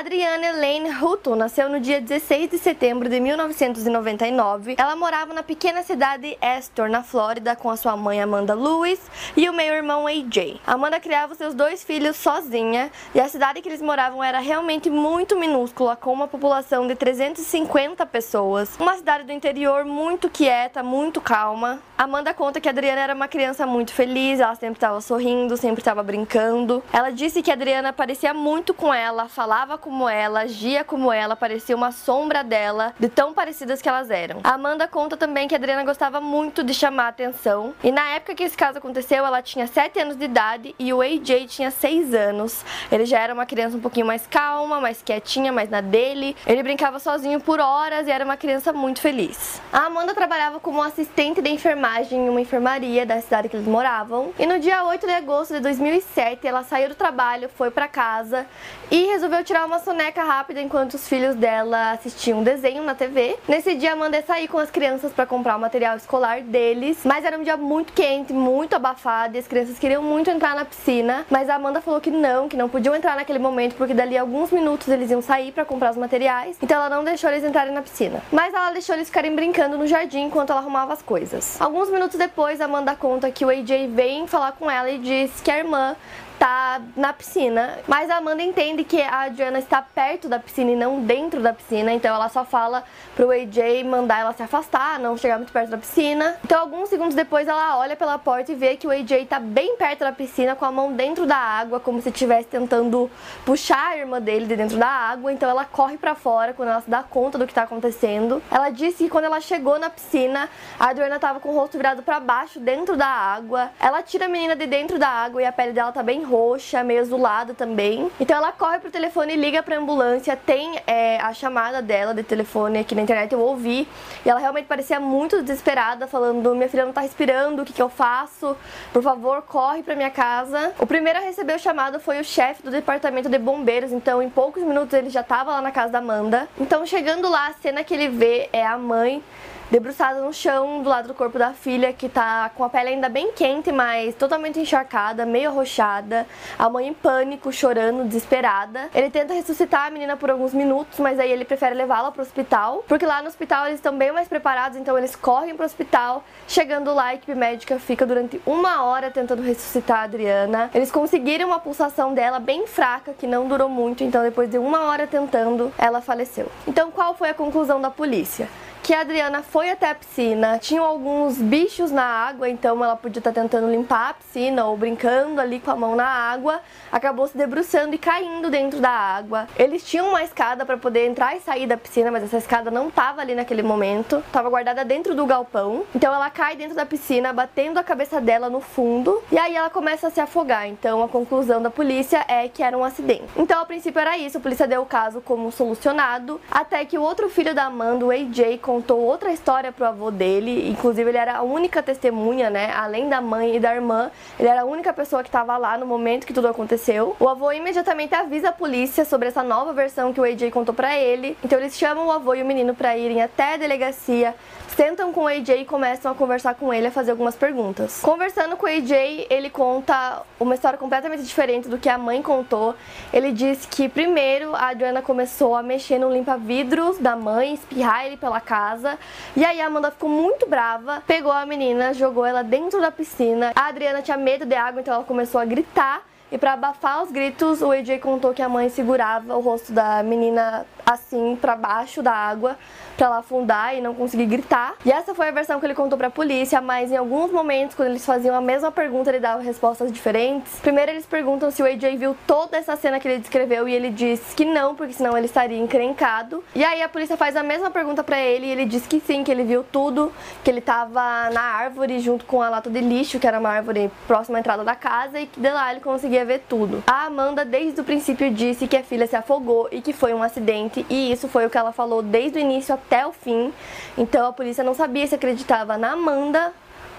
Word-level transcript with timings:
Adriana 0.00 0.46
Elaine 0.46 0.88
Hutton 0.88 1.36
nasceu 1.36 1.68
no 1.68 1.78
dia 1.78 2.00
16 2.00 2.48
de 2.48 2.56
setembro 2.56 3.06
de 3.06 3.20
1999. 3.20 4.76
Ela 4.78 4.96
morava 4.96 5.34
na 5.34 5.42
pequena 5.42 5.82
cidade 5.82 6.38
Astor, 6.40 6.88
na 6.88 7.02
Flórida, 7.02 7.54
com 7.54 7.68
a 7.68 7.76
sua 7.76 7.94
mãe 7.98 8.18
Amanda 8.18 8.54
Lewis 8.54 8.98
e 9.36 9.46
o 9.46 9.52
meio-irmão 9.52 10.06
AJ. 10.06 10.58
Amanda 10.66 10.98
criava 10.98 11.34
seus 11.34 11.52
dois 11.52 11.84
filhos 11.84 12.16
sozinha 12.16 12.90
e 13.14 13.20
a 13.20 13.28
cidade 13.28 13.60
que 13.60 13.68
eles 13.68 13.82
moravam 13.82 14.24
era 14.24 14.38
realmente 14.38 14.88
muito 14.88 15.38
minúscula, 15.38 15.94
com 15.94 16.14
uma 16.14 16.26
população 16.26 16.86
de 16.86 16.94
350 16.94 18.06
pessoas. 18.06 18.74
Uma 18.80 18.96
cidade 18.96 19.24
do 19.24 19.32
interior 19.32 19.84
muito 19.84 20.30
quieta, 20.30 20.82
muito 20.82 21.20
calma. 21.20 21.78
Amanda 22.00 22.32
conta 22.32 22.62
que 22.62 22.66
a 22.66 22.72
Adriana 22.72 23.02
era 23.02 23.14
uma 23.14 23.28
criança 23.28 23.66
muito 23.66 23.92
feliz, 23.92 24.40
ela 24.40 24.54
sempre 24.54 24.78
estava 24.78 25.02
sorrindo, 25.02 25.54
sempre 25.58 25.82
estava 25.82 26.02
brincando. 26.02 26.82
Ela 26.94 27.10
disse 27.10 27.42
que 27.42 27.50
a 27.50 27.52
Adriana 27.52 27.92
parecia 27.92 28.32
muito 28.32 28.72
com 28.72 28.94
ela, 28.94 29.28
falava 29.28 29.76
como 29.76 30.08
ela, 30.08 30.40
agia 30.40 30.82
como 30.82 31.12
ela, 31.12 31.36
parecia 31.36 31.76
uma 31.76 31.92
sombra 31.92 32.42
dela, 32.42 32.94
de 32.98 33.06
tão 33.10 33.34
parecidas 33.34 33.82
que 33.82 33.88
elas 33.90 34.10
eram. 34.10 34.40
A 34.42 34.54
Amanda 34.54 34.88
conta 34.88 35.14
também 35.14 35.46
que 35.46 35.54
a 35.54 35.58
Adriana 35.58 35.84
gostava 35.84 36.22
muito 36.22 36.64
de 36.64 36.72
chamar 36.72 37.08
atenção, 37.08 37.74
e 37.84 37.92
na 37.92 38.08
época 38.12 38.34
que 38.34 38.44
esse 38.44 38.56
caso 38.56 38.78
aconteceu, 38.78 39.26
ela 39.26 39.42
tinha 39.42 39.66
7 39.66 40.00
anos 40.00 40.16
de 40.16 40.24
idade 40.24 40.74
e 40.78 40.94
o 40.94 41.02
AJ 41.02 41.48
tinha 41.48 41.70
6 41.70 42.14
anos. 42.14 42.64
Ele 42.90 43.04
já 43.04 43.18
era 43.18 43.34
uma 43.34 43.44
criança 43.44 43.76
um 43.76 43.80
pouquinho 43.80 44.06
mais 44.06 44.26
calma, 44.26 44.80
mais 44.80 45.02
quietinha, 45.02 45.52
mais 45.52 45.68
na 45.68 45.82
dele. 45.82 46.34
Ele 46.46 46.62
brincava 46.62 46.98
sozinho 46.98 47.40
por 47.40 47.60
horas 47.60 48.08
e 48.08 48.10
era 48.10 48.24
uma 48.24 48.38
criança 48.38 48.72
muito 48.72 49.02
feliz. 49.02 49.60
A 49.70 49.80
Amanda 49.80 50.14
trabalhava 50.14 50.58
como 50.58 50.82
assistente 50.82 51.42
de 51.42 51.50
enfermagem 51.50 51.89
em 51.98 52.28
uma 52.28 52.40
enfermaria 52.40 53.04
da 53.04 53.20
cidade 53.20 53.48
que 53.48 53.56
eles 53.56 53.66
moravam, 53.66 54.32
e 54.38 54.46
no 54.46 54.58
dia 54.58 54.84
8 54.84 55.06
de 55.06 55.12
agosto 55.12 55.54
de 55.54 55.60
2007, 55.60 56.46
ela 56.46 56.62
saiu 56.62 56.88
do 56.88 56.94
trabalho, 56.94 57.48
foi 57.48 57.70
para 57.70 57.88
casa 57.88 58.46
e 58.90 59.06
resolveu 59.06 59.42
tirar 59.42 59.66
uma 59.66 59.80
soneca 59.80 60.22
rápida 60.22 60.60
enquanto 60.60 60.94
os 60.94 61.08
filhos 61.08 61.34
dela 61.34 61.92
assistiam 61.92 62.40
um 62.40 62.42
desenho 62.42 62.82
na 62.84 62.94
TV. 62.94 63.36
Nesse 63.48 63.74
dia, 63.74 63.92
Amanda 63.92 64.16
ia 64.16 64.22
sair 64.22 64.48
com 64.48 64.58
as 64.58 64.70
crianças 64.70 65.12
para 65.12 65.26
comprar 65.26 65.56
o 65.56 65.60
material 65.60 65.96
escolar 65.96 66.40
deles, 66.42 66.98
mas 67.04 67.24
era 67.24 67.36
um 67.38 67.42
dia 67.42 67.56
muito 67.56 67.92
quente, 67.92 68.32
muito 68.32 68.74
abafado, 68.74 69.36
e 69.36 69.40
as 69.40 69.48
crianças 69.48 69.78
queriam 69.78 70.02
muito 70.02 70.30
entrar 70.30 70.54
na 70.54 70.64
piscina, 70.64 71.26
mas 71.28 71.50
a 71.50 71.56
Amanda 71.56 71.80
falou 71.80 72.00
que 72.00 72.10
não, 72.10 72.48
que 72.48 72.56
não 72.56 72.68
podiam 72.68 72.94
entrar 72.94 73.16
naquele 73.16 73.38
momento 73.38 73.74
porque 73.74 73.94
dali 73.94 74.16
a 74.16 74.20
alguns 74.20 74.50
minutos 74.50 74.88
eles 74.88 75.10
iam 75.10 75.20
sair 75.20 75.52
para 75.52 75.64
comprar 75.64 75.90
os 75.90 75.96
materiais, 75.96 76.56
então 76.62 76.76
ela 76.76 76.88
não 76.88 77.02
deixou 77.02 77.30
eles 77.30 77.44
entrarem 77.44 77.72
na 77.72 77.82
piscina. 77.82 78.22
Mas 78.30 78.54
ela 78.54 78.70
deixou 78.70 78.94
eles 78.94 79.08
ficarem 79.08 79.34
brincando 79.34 79.76
no 79.76 79.86
jardim 79.86 80.22
enquanto 80.22 80.50
ela 80.50 80.60
arrumava 80.60 80.92
as 80.92 81.02
coisas. 81.02 81.60
Alguns 81.60 81.79
minutos 81.88 82.18
depois, 82.18 82.60
Amanda 82.60 82.94
conta 82.96 83.30
que 83.30 83.44
o 83.44 83.48
AJ 83.48 83.86
vem 83.88 84.26
falar 84.26 84.52
com 84.52 84.70
ela 84.70 84.90
e 84.90 84.98
diz 84.98 85.40
que 85.40 85.50
a 85.50 85.58
irmã 85.58 85.96
tá 86.40 86.80
na 86.96 87.12
piscina. 87.12 87.78
Mas 87.86 88.08
a 88.08 88.16
Amanda 88.16 88.42
entende 88.42 88.82
que 88.82 89.02
a 89.02 89.24
Adriana 89.24 89.58
está 89.58 89.82
perto 89.82 90.26
da 90.26 90.38
piscina 90.38 90.70
e 90.70 90.74
não 90.74 91.02
dentro 91.02 91.42
da 91.42 91.52
piscina, 91.52 91.92
então 91.92 92.14
ela 92.14 92.30
só 92.30 92.46
fala 92.46 92.82
pro 93.14 93.30
AJ 93.30 93.84
mandar 93.84 94.20
ela 94.20 94.32
se 94.32 94.42
afastar, 94.42 94.98
não 94.98 95.18
chegar 95.18 95.36
muito 95.36 95.52
perto 95.52 95.68
da 95.68 95.76
piscina. 95.76 96.38
Então, 96.42 96.58
alguns 96.58 96.88
segundos 96.88 97.14
depois, 97.14 97.46
ela 97.46 97.76
olha 97.76 97.94
pela 97.94 98.18
porta 98.18 98.52
e 98.52 98.54
vê 98.54 98.74
que 98.74 98.86
o 98.86 98.90
AJ 98.90 99.26
tá 99.28 99.38
bem 99.38 99.76
perto 99.76 100.00
da 100.00 100.12
piscina, 100.12 100.56
com 100.56 100.64
a 100.64 100.72
mão 100.72 100.94
dentro 100.94 101.26
da 101.26 101.36
água, 101.36 101.78
como 101.78 102.00
se 102.00 102.08
estivesse 102.08 102.48
tentando 102.48 103.10
puxar 103.44 103.90
a 103.90 103.98
irmã 103.98 104.18
dele 104.18 104.46
de 104.46 104.56
dentro 104.56 104.78
da 104.78 104.88
água. 104.88 105.30
Então, 105.30 105.50
ela 105.50 105.66
corre 105.66 105.98
para 105.98 106.14
fora 106.14 106.54
quando 106.54 106.70
ela 106.70 106.80
se 106.80 106.88
dá 106.88 107.02
conta 107.02 107.36
do 107.36 107.46
que 107.46 107.52
tá 107.52 107.64
acontecendo. 107.64 108.42
Ela 108.50 108.70
disse 108.70 109.04
que 109.04 109.10
quando 109.10 109.26
ela 109.26 109.42
chegou 109.42 109.78
na 109.78 109.90
piscina, 109.90 110.48
a 110.78 110.88
Adriana 110.88 111.18
tava 111.18 111.38
com 111.38 111.50
o 111.50 111.54
rosto 111.54 111.76
virado 111.76 112.02
para 112.02 112.18
baixo, 112.18 112.58
dentro 112.58 112.96
da 112.96 113.06
água. 113.06 113.70
Ela 113.78 114.02
tira 114.02 114.24
a 114.24 114.28
menina 114.28 114.56
de 114.56 114.66
dentro 114.66 114.98
da 114.98 115.08
água 115.08 115.42
e 115.42 115.44
a 115.44 115.52
pele 115.52 115.72
dela 115.72 115.92
tá 115.92 116.02
bem 116.02 116.29
roxa, 116.30 116.84
meio 116.84 117.00
azulada 117.00 117.52
também. 117.54 118.10
Então 118.20 118.36
ela 118.36 118.52
corre 118.52 118.78
pro 118.78 118.90
telefone 118.90 119.34
e 119.34 119.36
liga 119.36 119.62
pra 119.62 119.76
ambulância. 119.76 120.36
Tem 120.36 120.80
é, 120.86 121.18
a 121.20 121.32
chamada 121.32 121.82
dela 121.82 122.14
de 122.14 122.22
telefone 122.22 122.78
aqui 122.78 122.94
na 122.94 123.02
internet, 123.02 123.32
eu 123.32 123.40
ouvi. 123.40 123.88
E 124.24 124.30
ela 124.30 124.38
realmente 124.38 124.66
parecia 124.66 125.00
muito 125.00 125.42
desesperada, 125.42 126.06
falando: 126.06 126.54
Minha 126.54 126.68
filha 126.68 126.84
não 126.84 126.92
tá 126.92 127.00
respirando, 127.00 127.62
o 127.62 127.64
que, 127.64 127.72
que 127.72 127.82
eu 127.82 127.88
faço? 127.88 128.56
Por 128.92 129.02
favor, 129.02 129.42
corre 129.42 129.82
pra 129.82 129.96
minha 129.96 130.10
casa. 130.10 130.72
O 130.78 130.86
primeiro 130.86 131.18
a 131.18 131.22
receber 131.22 131.56
o 131.56 131.58
chamado 131.58 131.98
foi 131.98 132.20
o 132.20 132.24
chefe 132.24 132.62
do 132.62 132.70
departamento 132.70 133.28
de 133.28 133.38
bombeiros. 133.38 133.92
Então, 133.92 134.22
em 134.22 134.30
poucos 134.30 134.62
minutos, 134.62 134.94
ele 134.94 135.10
já 135.10 135.22
tava 135.22 135.50
lá 135.50 135.60
na 135.60 135.72
casa 135.72 135.92
da 135.92 135.98
Amanda. 135.98 136.48
Então, 136.58 136.86
chegando 136.86 137.28
lá, 137.28 137.48
a 137.48 137.52
cena 137.54 137.82
que 137.82 137.92
ele 137.92 138.08
vê 138.08 138.48
é 138.52 138.64
a 138.64 138.78
mãe 138.78 139.22
debruçada 139.70 140.20
no 140.20 140.32
chão 140.32 140.82
do 140.82 140.88
lado 140.88 141.08
do 141.08 141.14
corpo 141.14 141.38
da 141.38 141.52
filha, 141.52 141.92
que 141.92 142.08
tá 142.08 142.50
com 142.54 142.64
a 142.64 142.68
pele 142.68 142.90
ainda 142.90 143.08
bem 143.08 143.32
quente, 143.32 143.70
mas 143.70 144.14
totalmente 144.14 144.58
encharcada, 144.58 145.24
meio 145.24 145.50
arroxada. 145.50 146.26
A 146.58 146.68
mãe 146.68 146.88
em 146.88 146.94
pânico, 146.94 147.52
chorando, 147.52 148.04
desesperada. 148.04 148.88
Ele 148.94 149.10
tenta 149.10 149.32
ressuscitar 149.32 149.86
a 149.86 149.90
menina 149.90 150.16
por 150.16 150.30
alguns 150.30 150.52
minutos, 150.52 150.98
mas 150.98 151.18
aí 151.20 151.30
ele 151.30 151.44
prefere 151.44 151.74
levá-la 151.74 152.10
pro 152.10 152.22
hospital, 152.22 152.84
porque 152.88 153.06
lá 153.06 153.22
no 153.22 153.28
hospital 153.28 153.66
eles 153.66 153.78
estão 153.78 153.96
bem 153.96 154.10
mais 154.12 154.26
preparados, 154.26 154.76
então 154.76 154.98
eles 154.98 155.14
correm 155.14 155.54
pro 155.54 155.64
hospital. 155.64 156.24
Chegando 156.48 156.92
lá, 156.92 157.06
a 157.06 157.14
equipe 157.14 157.34
médica 157.34 157.78
fica 157.78 158.04
durante 158.04 158.40
uma 158.44 158.82
hora 158.82 159.10
tentando 159.10 159.42
ressuscitar 159.42 160.00
a 160.00 160.02
Adriana. 160.02 160.70
Eles 160.74 160.90
conseguiram 160.90 161.46
uma 161.46 161.60
pulsação 161.60 162.12
dela 162.12 162.40
bem 162.40 162.66
fraca, 162.66 163.12
que 163.12 163.26
não 163.26 163.46
durou 163.46 163.68
muito, 163.68 164.02
então 164.02 164.22
depois 164.22 164.50
de 164.50 164.58
uma 164.58 164.82
hora 164.84 165.06
tentando, 165.06 165.72
ela 165.78 166.00
faleceu. 166.00 166.50
Então 166.66 166.90
qual 166.90 167.14
foi 167.14 167.28
a 167.30 167.34
conclusão 167.34 167.80
da 167.80 167.90
polícia? 167.90 168.48
Que 168.82 168.94
a 168.94 169.00
Adriana 169.00 169.42
foi 169.42 169.70
até 169.70 169.90
a 169.90 169.94
piscina, 169.94 170.58
tinham 170.58 170.84
alguns 170.84 171.36
bichos 171.36 171.90
na 171.90 172.02
água, 172.02 172.48
então 172.48 172.82
ela 172.82 172.96
podia 172.96 173.20
estar 173.20 173.32
tentando 173.32 173.70
limpar 173.70 174.10
a 174.10 174.14
piscina 174.14 174.64
ou 174.64 174.76
brincando 174.76 175.40
ali 175.40 175.60
com 175.60 175.70
a 175.70 175.76
mão 175.76 175.94
na 175.94 176.06
água, 176.06 176.60
acabou 176.90 177.26
se 177.26 177.36
debruçando 177.36 177.94
e 177.94 177.98
caindo 177.98 178.50
dentro 178.50 178.80
da 178.80 178.90
água. 178.90 179.46
Eles 179.56 179.84
tinham 179.84 180.08
uma 180.08 180.22
escada 180.22 180.64
para 180.64 180.76
poder 180.76 181.06
entrar 181.06 181.36
e 181.36 181.40
sair 181.40 181.66
da 181.66 181.76
piscina, 181.76 182.10
mas 182.10 182.24
essa 182.24 182.38
escada 182.38 182.70
não 182.70 182.88
estava 182.88 183.20
ali 183.20 183.34
naquele 183.34 183.62
momento, 183.62 184.18
estava 184.26 184.48
guardada 184.48 184.84
dentro 184.84 185.14
do 185.14 185.26
galpão. 185.26 185.84
Então 185.94 186.12
ela 186.14 186.30
cai 186.30 186.56
dentro 186.56 186.74
da 186.74 186.86
piscina, 186.86 187.32
batendo 187.32 187.78
a 187.78 187.84
cabeça 187.84 188.20
dela 188.20 188.48
no 188.48 188.60
fundo, 188.60 189.22
e 189.30 189.38
aí 189.38 189.54
ela 189.54 189.70
começa 189.70 190.08
a 190.08 190.10
se 190.10 190.20
afogar. 190.20 190.66
Então 190.66 191.02
a 191.02 191.08
conclusão 191.08 191.60
da 191.60 191.70
polícia 191.70 192.24
é 192.26 192.48
que 192.48 192.62
era 192.62 192.76
um 192.76 192.84
acidente. 192.84 193.24
Então 193.36 193.60
a 193.60 193.66
princípio 193.66 194.00
era 194.00 194.16
isso, 194.16 194.38
a 194.38 194.40
polícia 194.40 194.66
deu 194.66 194.82
o 194.82 194.86
caso 194.86 195.20
como 195.20 195.52
solucionado, 195.52 196.40
até 196.50 196.84
que 196.84 196.98
o 196.98 197.02
outro 197.02 197.28
filho 197.28 197.54
da 197.54 197.64
Amanda, 197.64 198.04
o 198.04 198.10
AJ, 198.10 198.58
contou 198.70 199.00
outra 199.00 199.32
história 199.32 199.72
pro 199.72 199.84
avô 199.84 200.12
dele, 200.12 200.70
inclusive 200.70 201.10
ele 201.10 201.18
era 201.18 201.38
a 201.38 201.42
única 201.42 201.82
testemunha, 201.82 202.48
né, 202.48 202.72
além 202.72 203.08
da 203.08 203.20
mãe 203.20 203.56
e 203.56 203.58
da 203.58 203.74
irmã, 203.74 204.12
ele 204.38 204.48
era 204.48 204.60
a 204.60 204.64
única 204.64 204.92
pessoa 204.92 205.24
que 205.24 205.28
estava 205.28 205.56
lá 205.56 205.76
no 205.76 205.84
momento 205.84 206.24
que 206.24 206.32
tudo 206.32 206.46
aconteceu. 206.46 207.16
O 207.18 207.28
avô 207.28 207.50
imediatamente 207.50 208.14
avisa 208.14 208.50
a 208.50 208.52
polícia 208.52 209.04
sobre 209.04 209.26
essa 209.26 209.42
nova 209.42 209.72
versão 209.72 210.12
que 210.12 210.20
o 210.20 210.24
AJ 210.24 210.52
contou 210.52 210.72
para 210.72 210.96
ele. 210.96 211.36
Então 211.42 211.58
eles 211.58 211.76
chamam 211.76 212.06
o 212.06 212.12
avô 212.12 212.32
e 212.32 212.42
o 212.44 212.46
menino 212.46 212.72
para 212.72 212.96
irem 212.96 213.20
até 213.20 213.54
a 213.54 213.56
delegacia, 213.56 214.36
sentam 214.76 215.12
com 215.12 215.24
o 215.24 215.26
AJ 215.26 215.62
e 215.62 215.64
começam 215.64 216.12
a 216.12 216.14
conversar 216.14 216.54
com 216.54 216.72
ele, 216.72 216.86
a 216.86 216.90
fazer 216.92 217.10
algumas 217.10 217.34
perguntas. 217.34 218.00
Conversando 218.00 218.56
com 218.56 218.66
o 218.66 218.68
AJ, 218.68 219.26
ele 219.28 219.50
conta 219.50 220.22
uma 220.38 220.54
história 220.54 220.78
completamente 220.78 221.24
diferente 221.24 221.68
do 221.68 221.76
que 221.76 221.88
a 221.88 221.98
mãe 221.98 222.22
contou. 222.22 222.76
Ele 223.12 223.32
diz 223.32 223.66
que 223.66 223.88
primeiro 223.88 224.54
a 224.54 224.68
Adriana 224.68 225.02
começou 225.02 225.56
a 225.56 225.62
mexer 225.62 225.98
no 225.98 226.08
limpa-vidros 226.08 226.98
da 226.98 227.16
mãe, 227.16 227.54
espirrar 227.54 228.06
ele 228.06 228.16
pela 228.16 228.40
casa. 228.60 228.98
E 229.34 229.44
aí 229.44 229.60
a 229.60 229.66
Amanda 229.66 229.90
ficou 229.90 230.08
muito 230.08 230.46
brava, 230.48 231.02
pegou 231.06 231.32
a 231.32 231.46
menina, 231.46 231.94
jogou 231.94 232.24
ela 232.26 232.42
dentro 232.42 232.80
da 232.80 232.90
piscina. 232.90 233.52
A 233.54 233.66
Adriana 233.68 234.02
tinha 234.02 234.16
medo 234.16 234.44
de 234.44 234.54
água, 234.54 234.80
então 234.80 234.94
ela 234.94 235.04
começou 235.04 235.40
a 235.40 235.44
gritar. 235.44 236.02
E 236.32 236.38
para 236.38 236.52
abafar 236.52 237.02
os 237.02 237.10
gritos, 237.10 237.60
o 237.60 237.72
AJ 237.72 237.98
contou 238.00 238.32
que 238.32 238.40
a 238.40 238.48
mãe 238.48 238.68
segurava 238.68 239.36
o 239.36 239.40
rosto 239.40 239.72
da 239.72 240.00
menina 240.02 240.64
assim 240.92 241.36
para 241.40 241.56
baixo 241.56 242.02
da 242.02 242.12
água 242.12 242.56
para 243.00 243.06
ela 243.06 243.18
afundar 243.18 243.74
e 243.74 243.80
não 243.80 243.94
conseguir 243.94 244.26
gritar. 244.26 244.74
E 244.84 244.92
essa 244.92 245.14
foi 245.14 245.28
a 245.28 245.30
versão 245.30 245.58
que 245.58 245.64
ele 245.64 245.74
contou 245.74 245.96
para 245.96 246.08
a 246.08 246.10
polícia, 246.10 246.60
mas 246.60 246.92
em 246.92 246.96
alguns 246.98 247.32
momentos 247.32 247.74
quando 247.74 247.88
eles 247.88 248.04
faziam 248.04 248.36
a 248.36 248.42
mesma 248.42 248.70
pergunta, 248.70 249.08
ele 249.08 249.20
dava 249.20 249.42
respostas 249.42 249.90
diferentes. 249.90 250.58
Primeiro 250.60 250.90
eles 250.92 251.06
perguntam 251.06 251.50
se 251.50 251.62
o 251.62 251.64
AJ 251.64 251.96
viu 251.96 252.14
toda 252.26 252.58
essa 252.58 252.76
cena 252.76 253.00
que 253.00 253.08
ele 253.08 253.18
descreveu 253.18 253.66
e 253.66 253.72
ele 253.72 253.88
diz 253.88 254.34
que 254.34 254.44
não, 254.44 254.74
porque 254.74 254.92
senão 254.92 255.16
ele 255.16 255.24
estaria 255.24 255.58
encrencado. 255.58 256.44
E 256.54 256.62
aí 256.62 256.82
a 256.82 256.90
polícia 256.90 257.16
faz 257.16 257.36
a 257.36 257.42
mesma 257.42 257.70
pergunta 257.70 258.04
para 258.04 258.20
ele 258.20 258.46
e 258.46 258.50
ele 258.50 258.66
diz 258.66 258.86
que 258.86 259.00
sim, 259.00 259.24
que 259.24 259.30
ele 259.30 259.44
viu 259.44 259.64
tudo, 259.64 260.12
que 260.44 260.50
ele 260.50 260.60
tava 260.60 261.30
na 261.30 261.40
árvore 261.40 262.00
junto 262.00 262.26
com 262.26 262.42
a 262.42 262.50
lata 262.50 262.68
de 262.68 262.80
lixo, 262.80 263.18
que 263.18 263.26
era 263.26 263.38
uma 263.38 263.48
árvore 263.48 263.90
próxima 264.06 264.36
à 264.36 264.40
entrada 264.40 264.62
da 264.62 264.74
casa 264.74 265.18
e 265.18 265.26
que 265.26 265.40
de 265.40 265.50
lá 265.50 265.70
ele 265.70 265.80
conseguia 265.80 266.24
ver 266.26 266.44
tudo. 266.46 266.82
A 266.86 267.06
Amanda 267.06 267.46
desde 267.46 267.80
o 267.80 267.84
princípio 267.84 268.30
disse 268.30 268.68
que 268.68 268.76
a 268.76 268.82
filha 268.82 269.06
se 269.06 269.16
afogou 269.16 269.68
e 269.72 269.80
que 269.80 269.94
foi 269.94 270.12
um 270.12 270.22
acidente 270.22 270.79
e 270.88 271.12
isso 271.12 271.28
foi 271.28 271.46
o 271.46 271.50
que 271.50 271.58
ela 271.58 271.72
falou 271.72 272.02
desde 272.02 272.38
o 272.38 272.40
início 272.40 272.74
até 272.74 273.00
até 273.00 273.06
o 273.06 273.12
fim. 273.12 273.52
Então 273.96 274.26
a 274.26 274.32
polícia 274.32 274.64
não 274.64 274.74
sabia 274.74 275.06
se 275.06 275.14
acreditava 275.14 275.78
na 275.78 275.92
Amanda 275.92 276.52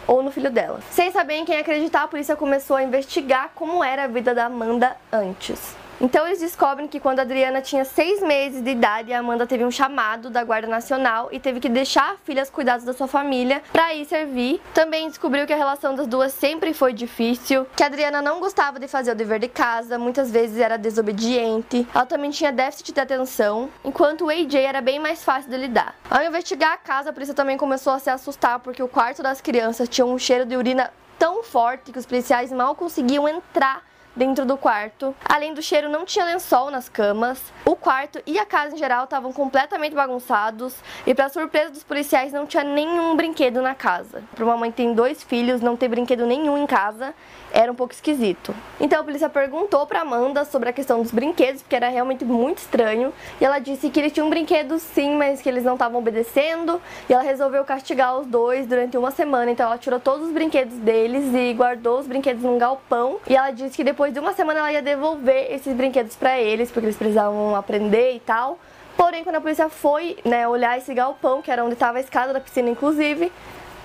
ou 0.08 0.24
no 0.24 0.32
filho 0.32 0.50
dela. 0.50 0.80
Sem 0.90 1.12
saber 1.12 1.36
em 1.36 1.46
quem 1.46 1.60
acreditar, 1.60 2.04
a 2.04 2.08
polícia 2.08 2.36
começou 2.36 2.78
a 2.78 2.84
investigar 2.84 3.52
como 3.54 3.84
era 3.84 4.06
a 4.06 4.08
vida 4.08 4.34
da 4.34 4.46
Amanda 4.46 4.96
antes. 5.12 5.81
Então 6.02 6.26
eles 6.26 6.40
descobrem 6.40 6.88
que 6.88 7.00
quando 7.00 7.20
Adriana 7.20 7.62
tinha 7.62 7.86
seis 7.86 8.24
meses 8.24 8.64
de 8.64 8.72
idade, 8.72 9.14
a 9.14 9.20
Amanda 9.20 9.46
teve 9.46 9.64
um 9.64 9.70
chamado 9.70 10.32
da 10.32 10.44
Guarda 10.44 10.68
Nacional 10.68 11.30
e 11.32 11.40
teve 11.40 11.60
que 11.60 11.70
deixar 11.70 12.14
a 12.14 12.18
filha 12.18 12.42
aos 12.42 12.50
cuidados 12.50 12.84
da 12.84 12.92
sua 12.92 13.08
família 13.08 13.62
para 13.72 13.94
ir 13.94 14.06
servir. 14.06 14.60
Também 14.74 15.08
descobriu 15.10 15.46
que 15.46 15.54
a 15.54 15.56
relação 15.56 15.94
das 15.94 16.08
duas 16.08 16.34
sempre 16.34 16.74
foi 16.74 16.92
difícil, 16.92 17.68
que 17.76 17.84
Adriana 17.84 18.20
não 18.20 18.40
gostava 18.40 18.80
de 18.80 18.88
fazer 18.88 19.12
o 19.12 19.16
dever 19.16 19.38
de 19.38 19.48
casa, 19.48 20.00
muitas 20.00 20.32
vezes 20.32 20.58
era 20.58 20.76
desobediente. 20.76 21.88
Ela 21.94 22.08
também 22.08 22.32
tinha 22.32 22.52
déficit 22.52 22.94
de 22.94 23.00
atenção, 23.00 23.70
enquanto 23.86 24.26
o 24.26 24.30
AJ 24.32 24.56
era 24.56 24.82
bem 24.82 24.98
mais 24.98 25.24
fácil 25.24 25.52
de 25.52 25.58
lidar. 25.58 25.94
Ao 26.10 26.24
investigar 26.24 26.74
a 26.74 26.78
casa, 26.78 27.12
a 27.12 27.14
polícia 27.14 27.36
também 27.36 27.58
começou 27.58 27.94
a 27.94 28.00
se 28.00 28.10
assustar 28.10 28.58
porque 28.58 28.82
o 28.82 28.88
quarto 28.88 29.22
das 29.22 29.40
crianças 29.40 29.88
tinha 29.88 30.06
um 30.06 30.18
cheiro 30.18 30.48
de 30.48 30.58
urina 30.58 30.92
tão 31.20 31.44
forte 31.44 31.92
que 31.92 32.00
os 32.00 32.08
policiais 32.08 32.52
mal 32.52 32.74
conseguiam 32.74 33.30
entrar 33.30 33.91
dentro 34.16 34.46
do 34.46 34.58
quarto. 34.58 35.16
Além 35.28 35.54
do 35.54 35.62
cheiro, 35.62 35.90
não 35.90 36.06
tinha 36.06 36.26
lençol 36.26 36.70
nas 36.70 36.90
camas. 36.90 37.42
O 37.66 37.76
quarto 37.76 38.22
e 38.26 38.38
a 38.38 38.46
casa 38.46 38.76
em 38.76 38.78
geral 38.78 39.06
estavam 39.06 39.32
completamente 39.32 39.96
bagunçados 39.96 40.76
e, 41.06 41.14
para 41.14 41.30
surpresa 41.30 41.72
dos 41.72 41.84
policiais, 41.84 42.34
não 42.34 42.46
tinha 42.46 42.64
nenhum 42.64 43.16
brinquedo 43.16 43.62
na 43.62 43.76
casa. 43.76 44.24
Para 44.36 44.46
uma 44.46 44.58
mãe 44.58 44.72
que 44.72 44.78
tem 44.78 44.94
dois 44.94 45.24
filhos, 45.24 45.62
não 45.62 45.76
ter 45.76 45.88
brinquedo 45.88 46.26
nenhum 46.26 46.58
em 46.58 46.68
casa 46.68 47.14
era 47.54 47.72
um 47.72 47.76
pouco 47.76 47.94
esquisito. 47.94 48.54
Então 48.80 49.02
a 49.02 49.04
polícia 49.04 49.30
perguntou 49.30 49.86
para 49.86 50.02
Amanda 50.02 50.46
sobre 50.46 50.70
a 50.70 50.74
questão 50.74 51.02
dos 51.02 51.12
brinquedos, 51.12 51.62
porque 51.62 51.76
era 51.76 51.90
realmente 51.90 52.26
muito 52.26 52.60
estranho, 52.60 53.14
e 53.40 53.46
ela 53.46 53.60
disse 53.60 53.90
que 53.90 54.00
eles 54.00 54.12
tinham 54.12 54.30
brinquedos 54.30 54.82
sim, 54.82 55.16
mas 55.16 55.42
que 55.42 55.50
eles 55.50 55.64
não 55.64 55.74
estavam 55.74 56.00
obedecendo, 56.00 56.82
e 57.10 57.14
ela 57.14 57.24
resolveu 57.24 57.64
castigar 57.64 58.18
os 58.18 58.28
dois 58.28 58.66
durante 58.66 58.98
uma 58.98 59.12
semana. 59.12 59.52
Então 59.52 59.66
ela 59.66 59.78
tirou 59.78 60.00
todos 60.00 60.28
os 60.28 60.34
brinquedos 60.34 60.76
deles 60.76 61.34
e 61.34 61.54
guardou 61.54 62.00
os 62.00 62.08
brinquedos 62.08 62.44
num 62.44 62.58
galpão, 62.58 63.18
e 63.28 63.36
ela 63.36 63.52
disse 63.52 63.76
que 63.76 63.84
depois 63.84 64.14
de 64.14 64.20
uma 64.20 64.34
semana 64.34 64.60
ela 64.60 64.72
ia 64.72 64.82
devolver 64.82 65.52
esses 65.52 65.74
brinquedos 65.76 66.16
para 66.16 66.40
eles, 66.40 66.72
porque 66.72 66.88
eles 66.88 66.98
precisavam 66.98 67.56
aprender 67.56 68.16
e 68.16 68.20
tal. 68.20 68.58
Porém, 68.98 69.24
quando 69.24 69.38
a 69.38 69.42
polícia 69.42 69.70
foi 69.70 70.18
né, 70.24 70.48
olhar 70.48 70.78
esse 70.78 70.94
galpão, 70.94 71.42
que 71.42 71.50
era 71.50 71.64
onde 71.64 71.74
estava 71.74 71.98
a 71.98 72.02
escada 72.02 72.34
da 72.34 72.40
piscina, 72.40 72.70
inclusive, 72.70 73.32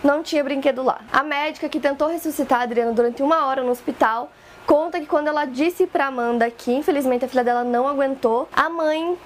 não 0.03 0.23
tinha 0.23 0.43
brinquedo 0.43 0.83
lá. 0.83 1.01
A 1.13 1.23
médica 1.23 1.69
que 1.69 1.81
tentou 1.81 2.09
ressuscitar 2.09 2.61
a 2.61 2.63
Adriana 2.63 2.93
durante 2.93 3.23
uma 3.23 3.47
hora 3.47 3.63
no 3.63 3.71
hospital 3.71 4.31
conta 4.67 5.01
que 5.01 5.07
quando 5.07 5.29
ela 5.29 5.45
disse 5.45 5.87
para 5.87 6.07
Amanda 6.07 6.51
que 6.51 6.73
infelizmente 6.73 7.25
a 7.25 7.29
filha 7.29 7.45
dela 7.45 7.65
não 7.65 7.87
aguentou, 7.87 8.49
a 8.53 8.69
mãe 8.69 9.17